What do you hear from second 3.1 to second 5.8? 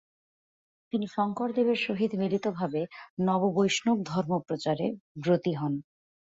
নববৈষ্ণব ধর্ম প্রচারে ব্রতী হন।